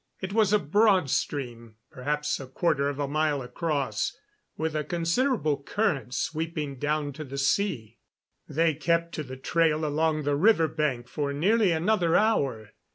[0.19, 4.17] It was a broad stream, perhaps a quarter of a mile across,
[4.57, 7.99] with a considerable current sweeping down to the sea.
[8.49, 12.71] They kept to the trail along the river bank for nearly another hour.